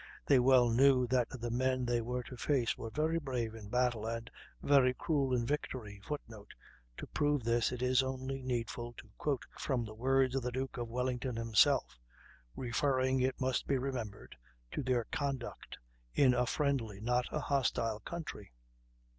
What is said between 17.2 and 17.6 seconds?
a